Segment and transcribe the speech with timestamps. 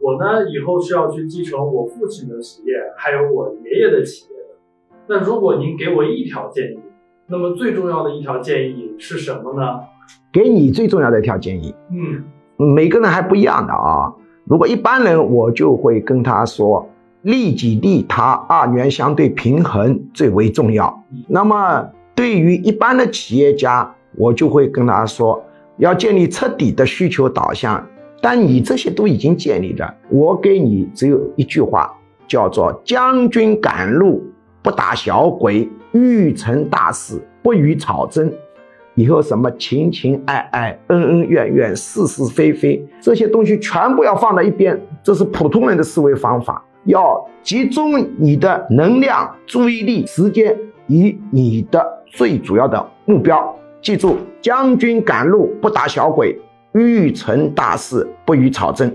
[0.00, 4.56] 我呢以后是要去继承我父亲的企业，还有我爷爷的企业的。
[5.06, 6.78] 那如果您给我一条建议，
[7.26, 9.80] 那么最重要的一条建议是什么呢？
[10.32, 12.24] 给你最重要的一条建议，嗯
[12.56, 14.12] 每个人还不一样的啊。
[14.44, 16.88] 如果一般人，我就会跟他说，
[17.22, 21.04] 利己利他，二元相对平衡最为重要。
[21.28, 25.44] 那么对于一般的企业家，我就会跟他说，
[25.76, 27.86] 要建立彻底的需求导向。
[28.20, 31.90] 但你这些都已经建立了，我给你只有一句话，
[32.28, 34.22] 叫做“将军赶路，
[34.62, 38.30] 不打小鬼；欲成大事，不与草争”。
[38.94, 46.62] 以后什么情情爱爱、恩恩怨怨、是是非非这些东西全部要放到一边，这是普通人的思维方法。
[46.84, 50.54] 要集中你的能量、注意力、时间
[50.88, 53.56] 以你的最主要的目标。
[53.80, 56.38] 记住，将军赶路不打小鬼，
[56.72, 58.94] 欲成大事不与草争。